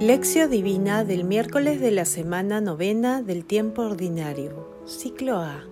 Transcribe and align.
Lección 0.00 0.48
Divina 0.48 1.02
del 1.02 1.24
miércoles 1.24 1.80
de 1.80 1.90
la 1.90 2.04
semana 2.04 2.60
novena 2.60 3.20
del 3.20 3.44
tiempo 3.44 3.82
ordinario, 3.82 4.68
ciclo 4.86 5.38
A. 5.38 5.64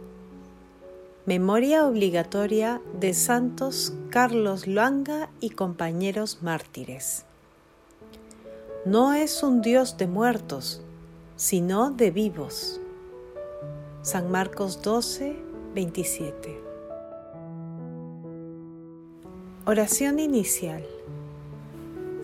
Memoria 1.26 1.86
obligatoria 1.86 2.82
de 2.98 3.14
Santos 3.14 3.94
Carlos 4.10 4.66
Luanga 4.66 5.30
y 5.38 5.50
compañeros 5.50 6.42
mártires. 6.42 7.24
No 8.84 9.14
es 9.14 9.44
un 9.44 9.62
Dios 9.62 9.96
de 9.96 10.08
muertos, 10.08 10.82
sino 11.36 11.92
de 11.92 12.10
vivos. 12.10 12.80
San 14.02 14.28
Marcos 14.28 14.82
12, 14.82 15.36
27. 15.72 16.60
Oración 19.66 20.18
inicial. 20.18 20.84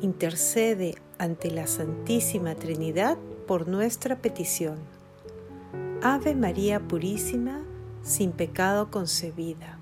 intercede 0.00 0.96
ante 1.18 1.50
la 1.50 1.66
Santísima 1.66 2.54
Trinidad 2.54 3.18
por 3.46 3.68
nuestra 3.68 4.16
petición. 4.16 4.78
Ave 6.02 6.34
María 6.34 6.80
Purísima, 6.80 7.60
sin 8.02 8.32
pecado 8.32 8.90
concebida. 8.90 9.78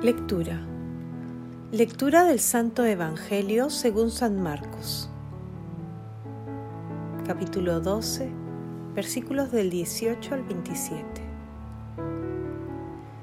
Lectura. 0.00 0.60
Lectura 1.70 2.24
del 2.24 2.40
Santo 2.40 2.84
Evangelio 2.84 3.70
según 3.70 4.10
San 4.10 4.42
Marcos. 4.42 5.10
Capítulo 7.26 7.80
12, 7.80 8.30
versículos 8.94 9.52
del 9.52 9.70
18 9.70 10.34
al 10.34 10.42
27. 10.42 11.04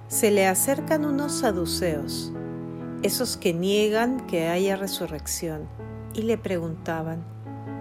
Se 0.08 0.32
le 0.32 0.48
acercan 0.48 1.06
unos 1.06 1.34
saduceos 1.34 2.32
esos 3.04 3.38
que 3.38 3.54
niegan 3.54 4.28
que 4.28 4.48
haya 4.48 4.76
resurrección, 4.76 5.68
y 6.14 6.24
le 6.24 6.38
preguntaban, 6.38 7.24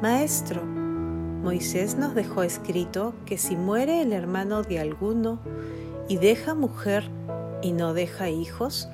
Maestro, 0.01 0.65
Moisés 0.65 1.97
nos 1.97 2.15
dejó 2.15 2.43
escrito 2.43 3.15
que 3.27 3.39
si 3.39 3.57
muere 3.57 4.03
el 4.03 4.13
hermano 4.13 4.63
de 4.63 4.79
alguno 4.79 5.41
y 6.09 6.19
deja 6.19 6.55
mujer 6.55 7.11
y 7.63 7.73
no 7.73 7.95
deja 7.95 8.29
hijos, 8.29 8.89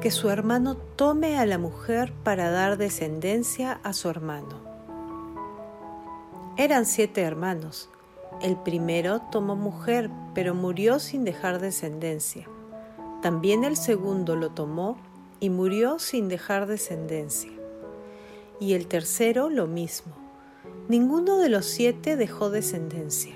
que 0.00 0.10
su 0.10 0.30
hermano 0.30 0.76
tome 0.76 1.38
a 1.38 1.46
la 1.46 1.58
mujer 1.58 2.12
para 2.24 2.50
dar 2.50 2.78
descendencia 2.78 3.80
a 3.84 3.92
su 3.92 4.08
hermano. 4.08 4.60
Eran 6.56 6.86
siete 6.86 7.22
hermanos. 7.22 7.90
El 8.40 8.56
primero 8.56 9.20
tomó 9.30 9.56
mujer, 9.56 10.10
pero 10.34 10.54
murió 10.54 10.98
sin 10.98 11.24
dejar 11.24 11.60
descendencia. 11.60 12.48
También 13.22 13.64
el 13.64 13.76
segundo 13.76 14.36
lo 14.36 14.50
tomó 14.50 14.96
y 15.40 15.48
murió 15.48 15.98
sin 15.98 16.28
dejar 16.28 16.66
descendencia. 16.66 17.50
Y 18.60 18.74
el 18.74 18.86
tercero 18.86 19.48
lo 19.48 19.66
mismo. 19.66 20.12
Ninguno 20.88 21.38
de 21.38 21.48
los 21.48 21.64
siete 21.64 22.16
dejó 22.16 22.50
descendencia. 22.50 23.34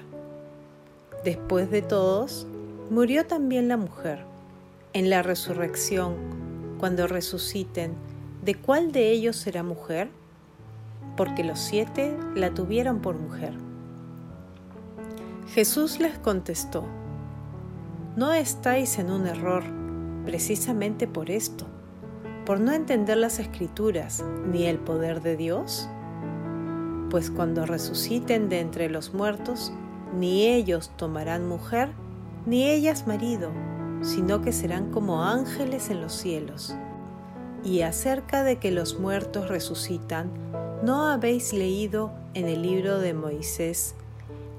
Después 1.25 1.70
de 1.70 1.81
todos, 1.81 2.47
murió 2.91 3.26
también 3.26 3.69
la 3.69 3.78
mujer. 3.78 4.26
En 4.92 5.09
la 5.09 5.22
resurrección, 5.22 6.15
cuando 6.78 7.06
resuciten, 7.06 7.94
¿de 8.44 8.54
cuál 8.54 8.92
de 8.92 9.10
ellos 9.10 9.36
será 9.36 9.62
mujer? 9.62 10.10
Porque 11.16 11.42
los 11.42 11.59
siete 11.59 12.15
la 12.34 12.53
tuvieron 12.53 13.00
por 13.00 13.16
mujer. 13.16 13.54
Jesús 15.54 16.00
les 16.00 16.19
contestó, 16.19 16.84
no 18.16 18.32
estáis 18.32 18.98
en 18.98 19.10
un 19.10 19.26
error 19.26 19.62
precisamente 20.25 21.06
por 21.06 21.31
esto 21.31 21.66
por 22.44 22.60
no 22.60 22.72
entender 22.72 23.16
las 23.16 23.38
escrituras 23.38 24.25
ni 24.50 24.66
el 24.66 24.78
poder 24.78 25.22
de 25.22 25.37
Dios? 25.37 25.88
Pues 27.10 27.31
cuando 27.31 27.65
resuciten 27.65 28.49
de 28.49 28.60
entre 28.60 28.88
los 28.88 29.15
muertos, 29.15 29.72
ni 30.19 30.47
ellos 30.47 30.91
tomarán 30.97 31.47
mujer, 31.49 31.91
ni 32.47 32.69
ellas 32.69 33.06
marido, 33.06 33.50
sino 34.03 34.43
que 34.43 34.53
serán 34.53 34.91
como 34.91 35.25
ángeles 35.25 35.91
en 35.91 36.00
los 36.00 36.12
cielos. 36.12 36.75
Y 37.65 37.81
acerca 37.81 38.43
de 38.43 38.59
que 38.59 38.71
los 38.71 38.99
muertos 38.99 39.49
resucitan, 39.49 40.31
¿no 40.83 41.06
habéis 41.09 41.53
leído 41.53 42.12
en 42.34 42.47
el 42.49 42.62
libro 42.62 42.99
de 42.99 43.15
Moisés, 43.15 43.94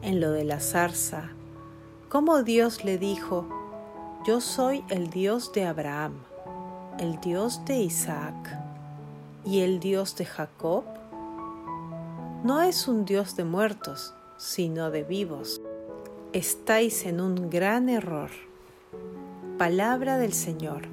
en 0.01 0.19
lo 0.19 0.31
de 0.31 0.43
la 0.43 0.59
zarza, 0.59 1.29
cómo 2.09 2.41
Dios 2.41 2.83
le 2.83 2.97
dijo, 2.97 3.47
Yo 4.25 4.41
soy 4.41 4.83
el 4.89 5.09
Dios 5.09 5.51
de 5.53 5.65
Abraham? 5.65 6.13
El 6.99 7.19
Dios 7.19 7.65
de 7.65 7.81
Isaac 7.81 8.57
y 9.43 9.59
el 9.59 9.79
Dios 9.79 10.15
de 10.15 10.25
Jacob, 10.25 10.85
no 12.43 12.61
es 12.61 12.87
un 12.87 13.05
Dios 13.05 13.35
de 13.35 13.43
muertos, 13.43 14.13
sino 14.37 14.91
de 14.91 15.03
vivos. 15.03 15.61
Estáis 16.31 17.05
en 17.05 17.19
un 17.19 17.49
gran 17.49 17.89
error. 17.89 18.29
Palabra 19.57 20.17
del 20.17 20.31
Señor. 20.31 20.83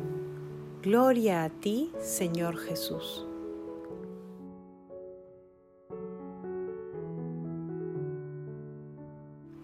Gloria 0.83 1.45
a 1.45 1.51
ti, 1.51 1.93
Señor 2.01 2.57
Jesús. 2.57 3.27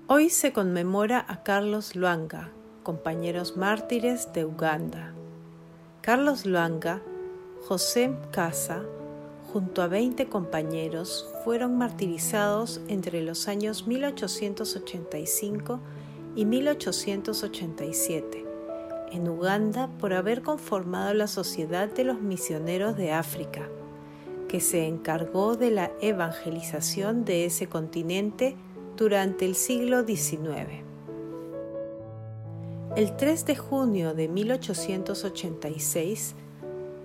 Hoy 0.06 0.30
se 0.30 0.52
conmemora 0.52 1.24
a 1.28 1.42
Carlos 1.42 1.96
Luanga, 1.96 2.50
compañeros 2.82 3.56
mártires 3.56 4.32
de 4.32 4.44
Uganda. 4.44 5.17
Carlos 6.00 6.46
Luanga, 6.46 7.02
José 7.66 8.14
Casa, 8.30 8.82
junto 9.52 9.82
a 9.82 9.88
20 9.88 10.28
compañeros, 10.28 11.28
fueron 11.44 11.76
martirizados 11.76 12.80
entre 12.88 13.22
los 13.22 13.48
años 13.48 13.86
1885 13.86 15.80
y 16.36 16.44
1887 16.44 18.48
en 19.12 19.28
Uganda 19.28 19.88
por 19.98 20.12
haber 20.12 20.42
conformado 20.42 21.14
la 21.14 21.26
Sociedad 21.26 21.88
de 21.88 22.04
los 22.04 22.20
Misioneros 22.20 22.96
de 22.96 23.12
África, 23.12 23.68
que 24.48 24.60
se 24.60 24.86
encargó 24.86 25.56
de 25.56 25.70
la 25.70 25.90
evangelización 26.00 27.24
de 27.24 27.44
ese 27.44 27.68
continente 27.68 28.56
durante 28.96 29.44
el 29.44 29.54
siglo 29.54 30.06
XIX. 30.06 30.87
El 32.98 33.16
3 33.16 33.46
de 33.46 33.54
junio 33.54 34.12
de 34.12 34.26
1886, 34.26 36.34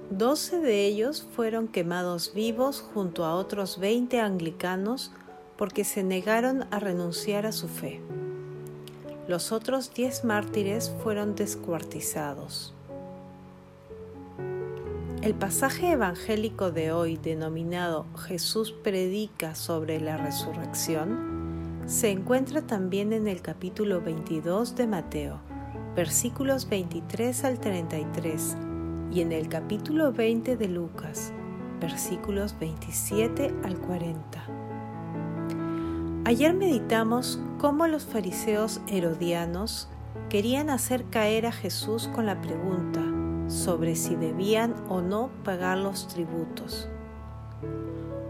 12 0.09 0.59
de 0.59 0.87
ellos 0.87 1.27
fueron 1.35 1.67
quemados 1.67 2.33
vivos 2.33 2.81
junto 2.81 3.25
a 3.25 3.35
otros 3.35 3.77
20 3.77 4.19
anglicanos 4.19 5.11
porque 5.55 5.83
se 5.83 6.01
negaron 6.01 6.65
a 6.71 6.79
renunciar 6.79 7.45
a 7.45 7.51
su 7.51 7.67
fe. 7.67 8.01
Los 9.27 9.51
otros 9.51 9.93
10 9.93 10.25
mártires 10.25 10.91
fueron 11.03 11.35
descuartizados. 11.35 12.73
El 15.21 15.35
pasaje 15.35 15.91
evangélico 15.91 16.71
de 16.71 16.91
hoy 16.91 17.18
denominado 17.18 18.07
Jesús 18.18 18.71
predica 18.71 19.53
sobre 19.53 20.00
la 20.00 20.18
resurrección 20.18 21.83
se 21.85 22.09
encuentra 22.09 22.63
también 22.63 23.13
en 23.13 23.27
el 23.27 23.44
capítulo 23.44 24.01
22 24.01 24.75
de 24.75 24.88
Mateo 24.88 25.52
versículos 25.95 26.68
23 26.69 27.44
al 27.44 27.60
33, 27.60 28.57
y 29.12 29.22
en 29.22 29.31
el 29.31 29.48
capítulo 29.48 30.12
20 30.12 30.57
de 30.57 30.68
Lucas, 30.68 31.31
versículos 31.80 32.57
27 32.60 33.54
al 33.63 33.78
40. 33.78 34.44
Ayer 36.25 36.56
meditamos 36.56 37.40
cómo 37.60 37.86
los 37.86 38.06
fariseos 38.06 38.81
herodianos 38.88 39.88
querían 40.30 40.72
hacer 40.72 41.06
caer 41.12 41.45
a 41.45 41.51
Jesús 41.51 42.10
con 42.16 42.25
la 42.25 42.42
pregunta 42.42 43.01
sobre 43.48 43.95
si 43.95 44.16
debían 44.16 44.74
o 44.90 45.01
no 45.01 45.30
pagar 45.44 45.78
los 45.78 46.07
tributos. 46.07 46.90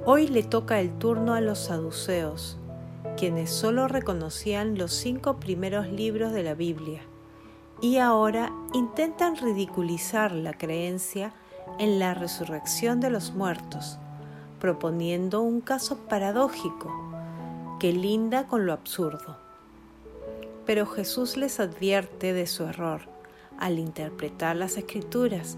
Hoy 0.06 0.28
le 0.28 0.44
toca 0.44 0.82
el 0.82 0.92
turno 0.98 1.34
a 1.34 1.40
los 1.40 1.60
saduceos, 1.60 2.58
quienes 3.16 3.52
solo 3.52 3.88
reconocían 3.88 4.78
los 4.78 4.92
cinco 4.92 5.40
primeros 5.40 5.88
libros 5.88 6.34
de 6.34 6.44
la 6.44 6.56
Biblia 6.56 7.04
y 7.82 7.98
ahora 7.98 8.52
intentan 8.74 9.36
ridiculizar 9.36 10.32
la 10.32 10.54
creencia 10.54 11.34
en 11.80 12.00
la 12.00 12.14
resurrección 12.14 13.00
de 13.00 13.10
los 13.10 13.34
muertos, 13.34 13.98
proponiendo 14.60 15.42
un 15.42 15.62
caso 15.62 15.98
paradójico 15.98 16.92
que 17.80 17.92
linda 17.92 18.48
con 18.48 18.66
lo 18.66 18.74
absurdo. 18.74 19.38
Pero 20.66 20.86
Jesús 20.86 21.36
les 21.36 21.60
advierte 21.60 22.32
de 22.32 22.48
su 22.48 22.64
error 22.64 23.02
al 23.60 23.80
interpretar 23.80 24.56
las 24.56 24.78
escrituras, 24.78 25.58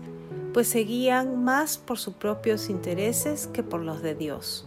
pues 0.53 0.67
seguían 0.67 1.43
más 1.43 1.77
por 1.77 1.97
sus 1.97 2.15
propios 2.15 2.69
intereses 2.69 3.47
que 3.47 3.61
por 3.61 3.81
los 3.81 4.01
de 4.01 4.15
Dios. 4.15 4.65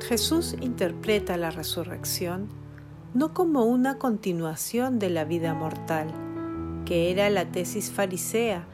Jesús 0.00 0.56
interpreta 0.60 1.36
la 1.36 1.50
resurrección 1.50 2.48
no 3.12 3.34
como 3.34 3.64
una 3.64 3.98
continuación 3.98 5.00
de 5.00 5.10
la 5.10 5.24
vida 5.24 5.52
mortal, 5.52 6.08
que 6.84 7.10
era 7.10 7.28
la 7.28 7.50
tesis 7.50 7.90
farisea, 7.90 8.64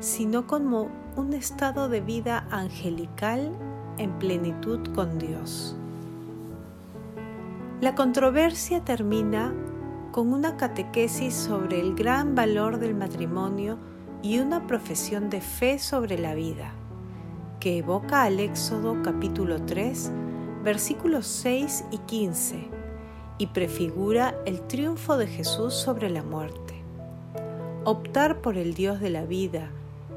sino 0.00 0.46
como 0.46 0.88
un 1.16 1.34
estado 1.34 1.88
de 1.88 2.00
vida 2.00 2.46
angelical 2.50 3.52
en 3.98 4.18
plenitud 4.18 4.80
con 4.94 5.18
Dios. 5.18 5.76
La 7.80 7.94
controversia 7.94 8.80
termina 8.80 9.52
con 10.12 10.32
una 10.32 10.56
catequesis 10.56 11.34
sobre 11.34 11.80
el 11.80 11.94
gran 11.94 12.34
valor 12.34 12.78
del 12.78 12.94
matrimonio 12.94 13.78
y 14.22 14.38
una 14.38 14.66
profesión 14.66 15.28
de 15.28 15.42
fe 15.42 15.78
sobre 15.78 16.18
la 16.18 16.34
vida, 16.34 16.72
que 17.60 17.78
evoca 17.78 18.22
al 18.22 18.40
Éxodo 18.40 19.02
capítulo 19.02 19.60
3, 19.62 20.10
versículos 20.62 21.26
6 21.26 21.84
y 21.90 21.98
15, 21.98 22.83
y 23.38 23.48
prefigura 23.48 24.34
el 24.46 24.60
triunfo 24.62 25.16
de 25.16 25.26
Jesús 25.26 25.74
sobre 25.74 26.10
la 26.10 26.22
muerte. 26.22 26.74
Optar 27.84 28.40
por 28.40 28.56
el 28.56 28.74
Dios 28.74 29.00
de 29.00 29.10
la 29.10 29.24
vida 29.24 29.70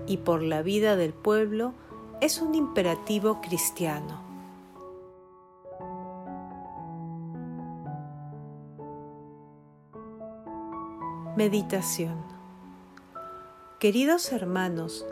y 0.05 0.17
por 0.17 0.43
la 0.43 0.61
vida 0.61 0.95
del 0.95 1.13
pueblo 1.13 1.73
es 2.21 2.41
un 2.41 2.55
imperativo 2.55 3.41
cristiano. 3.41 4.25
Meditación 11.35 12.37
Queridos 13.79 14.31
hermanos, 14.31 15.05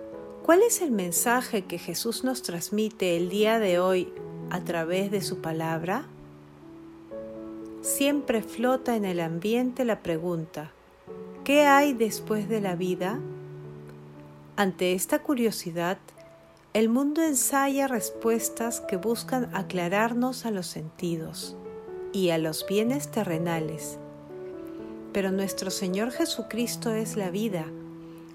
¿cuál 0.44 0.64
es 0.64 0.82
el 0.82 0.90
mensaje 0.90 1.66
que 1.66 1.78
Jesús 1.78 2.24
nos 2.24 2.42
transmite 2.42 3.16
el 3.16 3.30
día 3.30 3.60
de 3.60 3.78
hoy 3.78 4.12
a 4.50 4.62
través 4.62 5.12
de 5.12 5.22
su 5.22 5.40
palabra? 5.40 6.08
Siempre 7.86 8.42
flota 8.42 8.96
en 8.96 9.06
el 9.06 9.20
ambiente 9.20 9.86
la 9.86 10.02
pregunta, 10.02 10.72
¿qué 11.44 11.66
hay 11.66 11.94
después 11.94 12.50
de 12.50 12.60
la 12.60 12.76
vida? 12.76 13.20
Ante 14.56 14.94
esta 14.94 15.20
curiosidad, 15.22 15.98
el 16.74 16.90
mundo 16.90 17.22
ensaya 17.22 17.88
respuestas 17.88 18.82
que 18.82 18.98
buscan 18.98 19.50
aclararnos 19.56 20.46
a 20.46 20.52
los 20.52 20.68
sentidos 20.68 21.56
y 22.12 22.32
a 22.32 22.38
los 22.38 22.66
bienes 22.68 23.12
terrenales 23.12 24.00
pero 25.16 25.32
nuestro 25.32 25.72
Señor 25.72 26.12
Jesucristo 26.12 26.92
es 26.92 27.16
la 27.16 27.30
vida. 27.30 27.68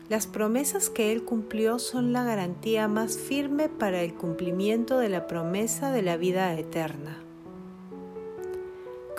Las 0.08 0.26
promesas 0.26 0.88
que 0.88 1.12
Él 1.12 1.26
cumplió 1.26 1.78
son 1.78 2.14
la 2.14 2.24
garantía 2.24 2.88
más 2.88 3.18
firme 3.18 3.68
para 3.68 4.00
el 4.00 4.14
cumplimiento 4.14 4.96
de 4.96 5.10
la 5.10 5.26
promesa 5.26 5.92
de 5.92 6.00
la 6.00 6.16
vida 6.16 6.54
eterna. 6.54 7.18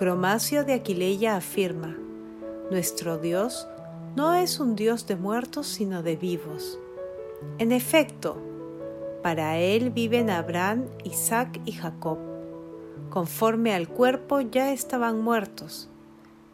Cromacio 0.01 0.63
de 0.63 0.73
Aquileia 0.73 1.35
afirma, 1.35 1.95
Nuestro 2.71 3.19
Dios 3.19 3.67
no 4.15 4.33
es 4.33 4.59
un 4.59 4.75
Dios 4.75 5.05
de 5.05 5.15
muertos 5.15 5.67
sino 5.67 6.01
de 6.01 6.15
vivos. 6.15 6.79
En 7.59 7.71
efecto, 7.71 8.35
para 9.21 9.59
Él 9.59 9.91
viven 9.91 10.31
Abraham, 10.31 10.85
Isaac 11.03 11.61
y 11.65 11.73
Jacob. 11.73 12.17
Conforme 13.11 13.75
al 13.75 13.89
cuerpo 13.89 14.41
ya 14.41 14.73
estaban 14.73 15.21
muertos 15.21 15.87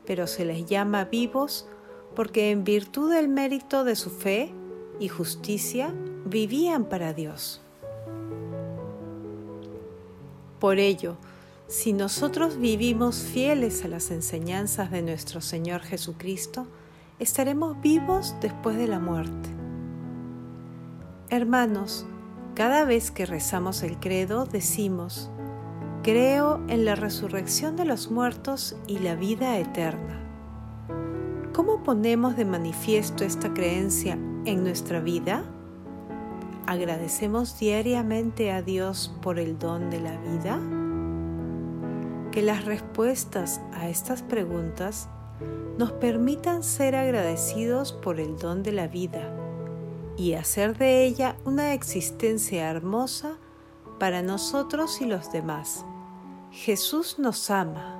pero 0.05 0.27
se 0.27 0.43
les 0.43 0.65
llama 0.65 1.05
vivos 1.05 1.69
porque 2.17 2.51
en 2.51 2.65
virtud 2.65 3.13
del 3.13 3.29
mérito 3.29 3.85
de 3.85 3.95
su 3.95 4.09
fe 4.09 4.51
y 4.99 5.07
justicia 5.07 5.93
vivían 6.25 6.83
para 6.83 7.13
Dios. 7.13 7.61
Por 10.59 10.79
ello, 10.79 11.15
si 11.67 11.91
nosotros 11.93 12.57
vivimos 12.57 13.17
fieles 13.17 13.83
a 13.83 13.89
las 13.89 14.11
enseñanzas 14.11 14.89
de 14.89 15.01
nuestro 15.01 15.41
Señor 15.41 15.81
Jesucristo, 15.81 16.67
estaremos 17.19 17.79
vivos 17.81 18.35
después 18.41 18.77
de 18.77 18.87
la 18.87 18.99
muerte. 18.99 19.49
Hermanos, 21.29 22.05
cada 22.55 22.85
vez 22.85 23.11
que 23.11 23.25
rezamos 23.25 23.83
el 23.83 23.99
credo 23.99 24.45
decimos, 24.45 25.29
Creo 26.07 26.61
en 26.69 26.85
la 26.85 26.95
resurrección 26.95 27.75
de 27.75 27.83
los 27.83 28.11
muertos 28.11 28.77
y 28.87 28.99
la 28.99 29.15
vida 29.15 29.57
eterna. 29.57 30.23
¿Cómo 31.53 31.83
ponemos 31.83 32.37
de 32.37 32.45
manifiesto 32.45 33.25
esta 33.25 33.53
creencia 33.53 34.13
en 34.45 34.63
nuestra 34.63 35.01
vida? 35.01 35.43
¿Agradecemos 36.65 37.59
diariamente 37.59 38.53
a 38.53 38.61
Dios 38.61 39.13
por 39.21 39.37
el 39.37 39.59
don 39.59 39.89
de 39.89 39.99
la 39.99 40.15
vida? 40.17 40.61
Que 42.37 42.43
las 42.43 42.65
respuestas 42.65 43.61
a 43.73 43.89
estas 43.89 44.21
preguntas 44.21 45.09
nos 45.79 45.91
permitan 45.93 46.61
ser 46.61 46.95
agradecidos 46.95 47.93
por 47.93 48.19
el 48.19 48.37
don 48.37 48.61
de 48.61 48.73
la 48.73 48.87
vida 48.87 49.35
y 50.17 50.33
hacer 50.33 50.77
de 50.77 51.03
ella 51.03 51.35
una 51.45 51.73
existencia 51.73 52.69
hermosa 52.69 53.39
para 53.99 54.21
nosotros 54.21 55.01
y 55.01 55.07
los 55.07 55.31
demás. 55.31 55.83
Jesús 56.51 57.17
nos 57.17 57.49
ama. 57.49 57.99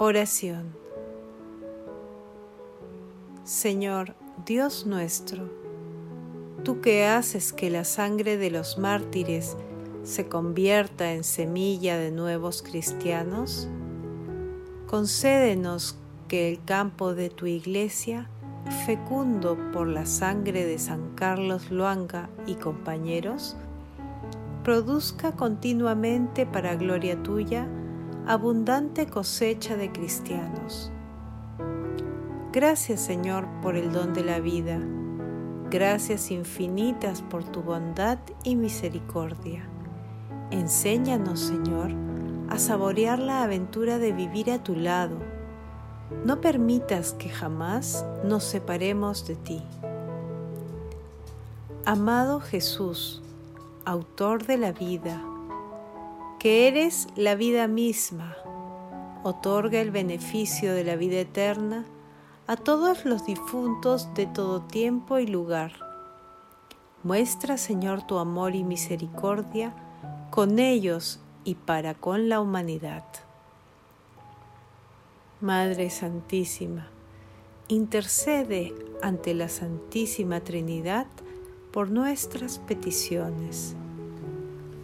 Oración. 0.00 0.74
Señor, 3.44 4.16
Dios 4.44 4.84
nuestro, 4.84 5.67
tú 6.64 6.80
que 6.80 7.06
haces 7.06 7.52
que 7.52 7.70
la 7.70 7.84
sangre 7.84 8.36
de 8.36 8.50
los 8.50 8.78
mártires 8.78 9.56
se 10.02 10.28
convierta 10.28 11.12
en 11.12 11.24
semilla 11.24 11.98
de 11.98 12.10
nuevos 12.10 12.62
cristianos, 12.62 13.68
concédenos 14.86 15.96
que 16.28 16.50
el 16.50 16.64
campo 16.64 17.14
de 17.14 17.30
tu 17.30 17.46
iglesia 17.46 18.28
fecundo 18.86 19.56
por 19.72 19.86
la 19.86 20.06
sangre 20.06 20.64
de 20.64 20.78
San 20.78 21.14
Carlos 21.14 21.70
Luanga 21.70 22.28
y 22.46 22.54
compañeros, 22.54 23.56
produzca 24.64 25.32
continuamente 25.32 26.46
para 26.46 26.74
gloria 26.74 27.22
tuya 27.22 27.66
abundante 28.26 29.06
cosecha 29.06 29.76
de 29.76 29.90
cristianos. 29.90 30.92
Gracias 32.52 33.00
Señor 33.00 33.46
por 33.62 33.76
el 33.76 33.92
don 33.92 34.12
de 34.12 34.24
la 34.24 34.40
vida, 34.40 34.80
gracias 35.70 36.30
infinitas 36.30 37.22
por 37.22 37.44
tu 37.44 37.62
bondad 37.62 38.18
y 38.44 38.56
misericordia. 38.56 39.68
Enséñanos 40.50 41.40
Señor 41.40 41.92
a 42.48 42.58
saborear 42.58 43.18
la 43.18 43.42
aventura 43.42 43.98
de 43.98 44.12
vivir 44.12 44.50
a 44.50 44.62
tu 44.62 44.74
lado 44.74 45.18
no 46.24 46.40
permitas 46.40 47.12
que 47.12 47.28
jamás 47.28 48.04
nos 48.24 48.44
separemos 48.44 49.26
de 49.26 49.36
ti. 49.36 49.62
Amado 51.84 52.40
Jesús, 52.40 53.22
autor 53.84 54.46
de 54.46 54.56
la 54.56 54.72
vida, 54.72 55.22
que 56.38 56.68
eres 56.68 57.08
la 57.14 57.34
vida 57.34 57.66
misma, 57.66 58.36
otorga 59.22 59.80
el 59.80 59.90
beneficio 59.90 60.72
de 60.72 60.84
la 60.84 60.96
vida 60.96 61.18
eterna 61.20 61.84
a 62.48 62.56
todos 62.56 63.04
los 63.04 63.26
difuntos 63.26 64.12
de 64.14 64.26
todo 64.26 64.62
tiempo 64.62 65.18
y 65.18 65.26
lugar. 65.26 65.72
Muestra, 67.02 67.58
Señor, 67.58 68.06
tu 68.06 68.18
amor 68.18 68.54
y 68.54 68.64
misericordia 68.64 69.74
con 70.30 70.58
ellos 70.58 71.20
y 71.44 71.56
para 71.56 71.94
con 71.94 72.30
la 72.30 72.40
humanidad. 72.40 73.04
Madre 75.42 75.90
Santísima, 75.90 76.88
intercede 77.68 78.74
ante 79.02 79.34
la 79.34 79.50
Santísima 79.50 80.40
Trinidad 80.40 81.06
por 81.70 81.90
nuestras 81.90 82.58
peticiones. 82.60 83.76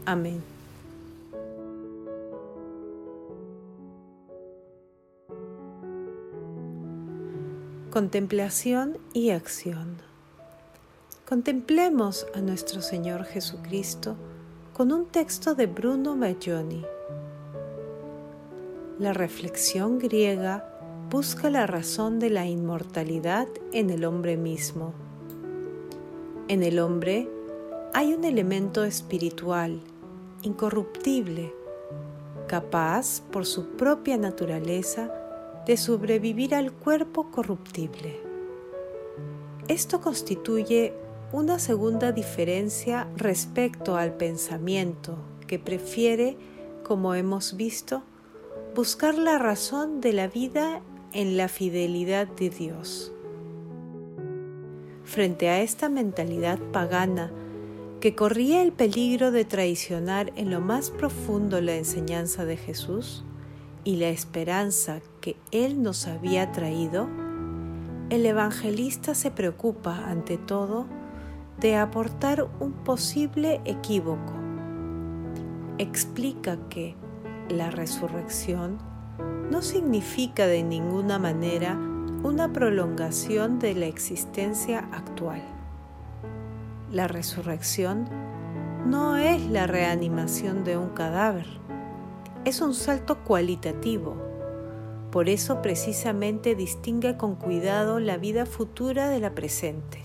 Amén. 0.04 0.53
Contemplación 7.94 8.98
y 9.14 9.30
acción. 9.30 9.96
Contemplemos 11.26 12.26
a 12.34 12.42
nuestro 12.42 12.82
Señor 12.82 13.24
Jesucristo 13.24 14.16
con 14.74 14.92
un 14.92 15.06
texto 15.06 15.54
de 15.54 15.66
Bruno 15.66 16.14
Maggioni 16.14 16.84
la 18.98 19.12
reflexión 19.12 19.98
griega 19.98 20.64
busca 21.10 21.50
la 21.50 21.66
razón 21.66 22.20
de 22.20 22.30
la 22.30 22.46
inmortalidad 22.46 23.48
en 23.72 23.90
el 23.90 24.04
hombre 24.04 24.36
mismo. 24.36 24.94
En 26.46 26.62
el 26.62 26.78
hombre 26.78 27.28
hay 27.92 28.14
un 28.14 28.24
elemento 28.24 28.84
espiritual, 28.84 29.80
incorruptible, 30.42 31.52
capaz 32.46 33.20
por 33.32 33.46
su 33.46 33.70
propia 33.70 34.16
naturaleza 34.16 35.12
de 35.66 35.76
sobrevivir 35.76 36.54
al 36.54 36.72
cuerpo 36.72 37.30
corruptible. 37.30 38.20
Esto 39.68 40.00
constituye 40.00 40.92
una 41.32 41.58
segunda 41.58 42.12
diferencia 42.12 43.08
respecto 43.16 43.96
al 43.96 44.14
pensamiento 44.14 45.16
que 45.46 45.58
prefiere, 45.58 46.36
como 46.82 47.14
hemos 47.14 47.56
visto, 47.56 48.02
buscar 48.74 49.14
la 49.14 49.38
razón 49.38 50.00
de 50.00 50.12
la 50.12 50.28
vida 50.28 50.82
en 51.12 51.36
la 51.36 51.48
fidelidad 51.48 52.28
de 52.28 52.50
Dios. 52.50 53.12
Frente 55.04 55.48
a 55.48 55.60
esta 55.60 55.88
mentalidad 55.88 56.58
pagana 56.72 57.32
que 58.00 58.14
corría 58.14 58.62
el 58.62 58.72
peligro 58.72 59.30
de 59.30 59.44
traicionar 59.44 60.32
en 60.36 60.50
lo 60.50 60.60
más 60.60 60.90
profundo 60.90 61.60
la 61.60 61.76
enseñanza 61.76 62.44
de 62.44 62.56
Jesús 62.56 63.24
y 63.84 63.96
la 63.96 64.08
esperanza 64.08 65.00
que 65.20 65.36
Él 65.50 65.82
nos 65.82 66.06
había 66.06 66.52
traído, 66.52 67.08
el 68.10 68.26
evangelista 68.26 69.14
se 69.14 69.30
preocupa 69.30 70.08
ante 70.08 70.38
todo 70.38 70.86
de 71.60 71.76
aportar 71.76 72.46
un 72.60 72.72
posible 72.72 73.60
equívoco. 73.64 74.34
Explica 75.78 76.58
que 76.68 76.96
la 77.48 77.70
resurrección 77.70 78.78
no 79.50 79.62
significa 79.62 80.46
de 80.46 80.62
ninguna 80.62 81.18
manera 81.18 81.78
una 82.22 82.52
prolongación 82.52 83.58
de 83.58 83.74
la 83.74 83.86
existencia 83.86 84.88
actual. 84.92 85.42
La 86.90 87.08
resurrección 87.08 88.08
no 88.86 89.16
es 89.16 89.44
la 89.46 89.66
reanimación 89.66 90.64
de 90.64 90.76
un 90.76 90.90
cadáver, 90.90 91.46
es 92.44 92.60
un 92.60 92.74
salto 92.74 93.18
cualitativo. 93.24 94.16
Por 95.10 95.28
eso 95.28 95.62
precisamente 95.62 96.54
distingue 96.54 97.16
con 97.16 97.36
cuidado 97.36 98.00
la 98.00 98.16
vida 98.16 98.46
futura 98.46 99.08
de 99.08 99.20
la 99.20 99.34
presente. 99.34 100.02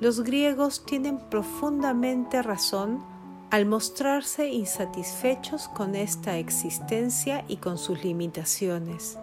Los 0.00 0.22
griegos 0.22 0.84
tienen 0.84 1.18
profundamente 1.18 2.42
razón 2.42 3.04
al 3.50 3.66
mostrarse 3.66 4.48
insatisfechos 4.48 5.68
con 5.68 5.94
esta 5.94 6.38
existencia 6.38 7.44
y 7.46 7.58
con 7.58 7.78
sus 7.78 8.02
limitaciones. 8.02 9.18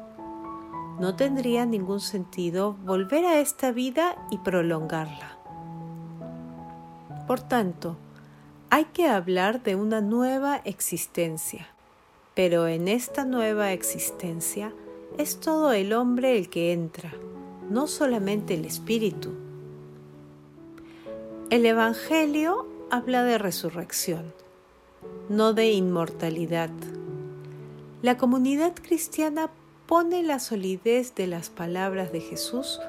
No 1.00 1.16
tendría 1.16 1.66
ningún 1.66 2.00
sentido 2.00 2.78
volver 2.86 3.26
a 3.26 3.40
esta 3.40 3.72
vida 3.72 4.16
y 4.30 4.38
prolongarla. 4.38 5.38
Por 7.28 7.42
tanto, 7.42 7.98
hay 8.70 8.86
que 8.86 9.10
hablar 9.10 9.64
de 9.64 9.76
una 9.76 10.00
nueva 10.00 10.62
existencia, 10.64 11.68
pero 12.34 12.68
en 12.68 12.88
esta 12.88 13.26
nueva 13.26 13.74
existencia 13.74 14.74
es 15.18 15.40
todo 15.40 15.74
el 15.74 15.94
hombre 15.94 16.38
el 16.38 16.50
que 16.50 16.72
entra, 16.72 17.14
no 17.70 17.88
solamente 17.88 18.54
el 18.54 18.66
espíritu. 18.66 19.32
El 21.50 21.66
Evangelio 21.66 22.66
habla 22.90 23.24
de 23.24 23.38
resurrección, 23.38 24.34
no 25.30 25.54
de 25.54 25.72
inmortalidad. 25.72 26.70
La 28.02 28.18
comunidad 28.18 28.74
cristiana 28.74 29.52
pone 29.86 30.24
la 30.24 30.40
solidez 30.40 31.14
de 31.16 31.28
las 31.28 31.50
palabras 31.50 32.12
de 32.12 32.22
Jesús 32.22 32.80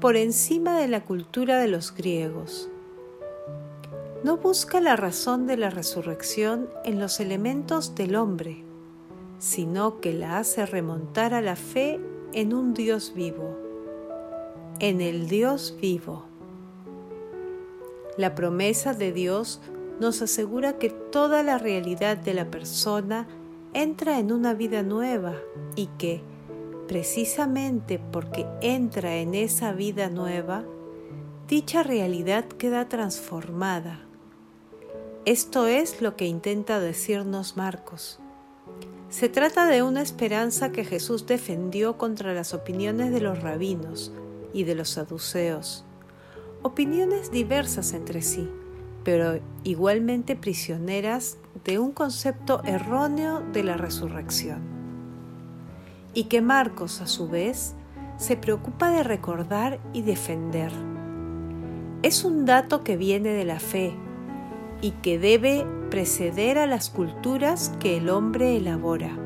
por 0.00 0.16
encima 0.16 0.78
de 0.78 0.88
la 0.88 1.04
cultura 1.04 1.58
de 1.58 1.68
los 1.68 1.94
griegos. 1.94 2.68
No 4.24 4.38
busca 4.38 4.80
la 4.80 4.96
razón 4.96 5.46
de 5.46 5.56
la 5.56 5.70
resurrección 5.70 6.68
en 6.84 6.98
los 6.98 7.20
elementos 7.20 7.94
del 7.94 8.16
hombre, 8.16 8.65
sino 9.38 10.00
que 10.00 10.12
la 10.12 10.38
hace 10.38 10.66
remontar 10.66 11.34
a 11.34 11.40
la 11.40 11.56
fe 11.56 12.00
en 12.32 12.54
un 12.54 12.74
Dios 12.74 13.12
vivo, 13.14 13.56
en 14.78 15.00
el 15.00 15.28
Dios 15.28 15.76
vivo. 15.80 16.24
La 18.16 18.34
promesa 18.34 18.94
de 18.94 19.12
Dios 19.12 19.60
nos 20.00 20.22
asegura 20.22 20.78
que 20.78 20.90
toda 20.90 21.42
la 21.42 21.58
realidad 21.58 22.16
de 22.16 22.34
la 22.34 22.50
persona 22.50 23.26
entra 23.72 24.18
en 24.18 24.32
una 24.32 24.54
vida 24.54 24.82
nueva 24.82 25.34
y 25.74 25.86
que, 25.98 26.22
precisamente 26.88 27.98
porque 27.98 28.46
entra 28.62 29.16
en 29.16 29.34
esa 29.34 29.72
vida 29.72 30.08
nueva, 30.08 30.64
dicha 31.48 31.82
realidad 31.82 32.44
queda 32.44 32.88
transformada. 32.88 34.00
Esto 35.24 35.66
es 35.66 36.00
lo 36.00 36.16
que 36.16 36.26
intenta 36.26 36.80
decirnos 36.80 37.56
Marcos. 37.56 38.20
Se 39.08 39.28
trata 39.28 39.66
de 39.66 39.82
una 39.82 40.02
esperanza 40.02 40.72
que 40.72 40.84
Jesús 40.84 41.26
defendió 41.26 41.96
contra 41.96 42.34
las 42.34 42.54
opiniones 42.54 43.12
de 43.12 43.20
los 43.20 43.40
rabinos 43.40 44.12
y 44.52 44.64
de 44.64 44.74
los 44.74 44.90
saduceos 44.90 45.86
opiniones 46.66 47.30
diversas 47.30 47.92
entre 47.92 48.22
sí, 48.22 48.50
pero 49.04 49.38
igualmente 49.62 50.34
prisioneras 50.34 51.38
de 51.64 51.78
un 51.78 51.92
concepto 51.92 52.60
erróneo 52.64 53.40
de 53.52 53.62
la 53.62 53.76
resurrección. 53.76 54.62
Y 56.12 56.24
que 56.24 56.42
Marcos, 56.42 57.00
a 57.00 57.06
su 57.06 57.28
vez, 57.28 57.74
se 58.16 58.36
preocupa 58.36 58.90
de 58.90 59.04
recordar 59.04 59.78
y 59.92 60.02
defender. 60.02 60.72
Es 62.02 62.24
un 62.24 62.46
dato 62.46 62.82
que 62.82 62.96
viene 62.96 63.28
de 63.30 63.44
la 63.44 63.60
fe 63.60 63.94
y 64.80 64.90
que 64.90 65.18
debe 65.18 65.66
preceder 65.90 66.58
a 66.58 66.66
las 66.66 66.90
culturas 66.90 67.72
que 67.80 67.96
el 67.96 68.08
hombre 68.08 68.56
elabora. 68.56 69.16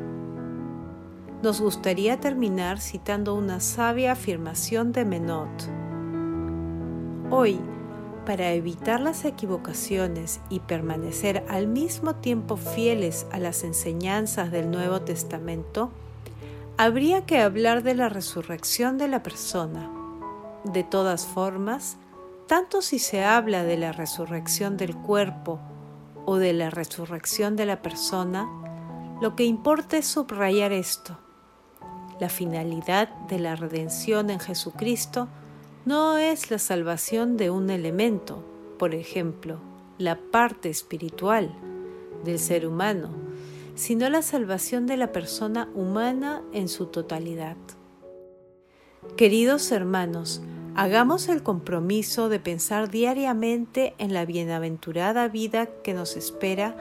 Nos 1.43 1.61
gustaría 1.61 2.21
terminar 2.21 2.81
citando 2.81 3.35
una 3.35 3.61
sabia 3.61 4.13
afirmación 4.13 4.93
de 4.93 5.05
Menot 5.05 5.81
Hoy, 7.33 7.61
para 8.27 8.53
evitar 8.53 9.01
las 9.01 9.25
equivocaciones 9.25 10.41
y 10.51 10.61
permanecer 10.61 11.45
al 11.49 11.67
mismo 11.67 12.17
tiempo 12.17 12.57
fieles 12.57 13.27
a 13.31 13.39
las 13.39 13.65
enseñanzas 13.65 14.51
del 14.51 14.71
Nuevo 14.71 15.01
Testamento, 15.03 15.91
habría 16.77 17.25
que 17.27 17.41
hablar 17.41 17.83
de 17.83 17.95
la 17.95 18.09
resurrección 18.09 18.99
de 18.99 19.09
la 19.09 19.23
persona. 19.23 19.91
De 20.65 20.83
todas 20.83 21.25
formas, 21.25 21.99
tanto 22.51 22.83
si 22.83 22.99
se 22.99 23.23
habla 23.23 23.63
de 23.63 23.77
la 23.77 23.93
resurrección 23.93 24.77
del 24.77 24.97
cuerpo 24.97 25.61
o 26.27 26.39
de 26.39 26.53
la 26.53 26.69
resurrección 26.69 27.55
de 27.55 27.65
la 27.65 27.81
persona, 27.81 28.49
lo 29.23 29.37
que 29.37 29.45
importa 29.45 29.97
es 29.97 30.09
subrayar 30.09 30.73
esto. 30.73 31.17
La 32.19 32.29
finalidad 32.29 33.09
de 33.29 33.39
la 33.39 33.55
redención 33.55 34.31
en 34.31 34.41
Jesucristo 34.41 35.29
no 35.85 36.19
es 36.19 36.51
la 36.51 36.59
salvación 36.59 37.37
de 37.37 37.51
un 37.51 37.71
elemento, 37.71 38.45
por 38.81 38.97
ejemplo, 38.97 39.61
la 39.99 40.19
parte 40.19 40.71
espiritual 40.71 41.55
del 42.25 42.41
ser 42.41 42.67
humano, 42.67 43.11
sino 43.77 44.11
la 44.11 44.23
salvación 44.23 44.89
de 44.89 44.97
la 44.97 45.13
persona 45.13 45.69
humana 45.77 46.43
en 46.53 46.69
su 46.69 46.87
totalidad. 46.87 47.57
Queridos 49.17 49.71
hermanos, 49.71 50.43
hagamos 50.75 51.29
el 51.29 51.43
compromiso 51.43 52.29
de 52.29 52.41
pensar 52.41 52.91
diariamente 52.91 53.95
en 53.99 54.15
la 54.15 54.25
bienaventurada 54.25 55.29
vida 55.29 55.67
que 55.83 55.95
nos 55.95 56.17
espera 56.17 56.77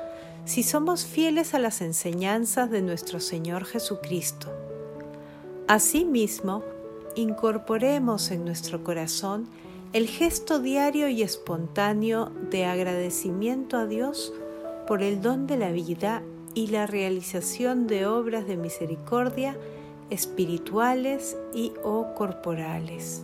si 0.45 0.63
somos 0.63 1.05
fieles 1.05 1.53
a 1.53 1.59
las 1.59 1.81
enseñanzas 1.81 2.71
de 2.71 2.81
nuestro 2.81 3.19
Señor 3.19 3.65
Jesucristo. 3.65 4.47
Asimismo, 5.67 6.63
incorporemos 7.15 8.31
en 8.31 8.45
nuestro 8.45 8.83
corazón 8.83 9.47
el 9.93 10.07
gesto 10.07 10.59
diario 10.59 11.09
y 11.09 11.21
espontáneo 11.23 12.31
de 12.49 12.65
agradecimiento 12.65 13.77
a 13.77 13.85
Dios 13.85 14.33
por 14.87 15.03
el 15.03 15.21
don 15.21 15.47
de 15.47 15.57
la 15.57 15.71
vida 15.71 16.23
y 16.53 16.67
la 16.67 16.87
realización 16.87 17.87
de 17.87 18.05
obras 18.05 18.47
de 18.47 18.57
misericordia 18.57 19.57
espirituales 20.09 21.37
y 21.53 21.73
o 21.83 22.13
corporales. 22.15 23.23